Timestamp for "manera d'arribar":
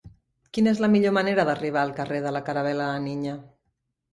1.17-1.83